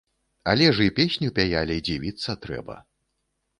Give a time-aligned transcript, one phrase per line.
[0.53, 2.81] Але ж і песню пяялі, дзівіцца трэба.